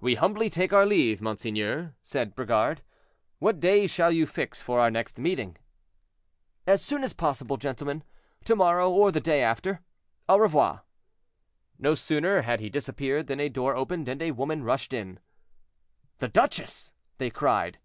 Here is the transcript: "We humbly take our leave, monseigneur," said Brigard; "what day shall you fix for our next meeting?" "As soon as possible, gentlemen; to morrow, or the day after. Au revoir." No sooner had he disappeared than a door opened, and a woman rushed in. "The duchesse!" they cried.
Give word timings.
"We 0.00 0.16
humbly 0.16 0.50
take 0.50 0.72
our 0.72 0.84
leave, 0.84 1.20
monseigneur," 1.20 1.94
said 2.02 2.34
Brigard; 2.34 2.82
"what 3.38 3.60
day 3.60 3.86
shall 3.86 4.10
you 4.10 4.26
fix 4.26 4.60
for 4.60 4.80
our 4.80 4.90
next 4.90 5.18
meeting?" 5.20 5.56
"As 6.66 6.82
soon 6.84 7.04
as 7.04 7.12
possible, 7.12 7.56
gentlemen; 7.56 8.02
to 8.44 8.56
morrow, 8.56 8.90
or 8.90 9.12
the 9.12 9.20
day 9.20 9.44
after. 9.44 9.82
Au 10.28 10.36
revoir." 10.38 10.82
No 11.78 11.94
sooner 11.94 12.42
had 12.42 12.58
he 12.58 12.68
disappeared 12.68 13.28
than 13.28 13.38
a 13.38 13.48
door 13.48 13.76
opened, 13.76 14.08
and 14.08 14.20
a 14.20 14.32
woman 14.32 14.64
rushed 14.64 14.92
in. 14.92 15.20
"The 16.18 16.26
duchesse!" 16.26 16.92
they 17.18 17.30
cried. 17.30 17.78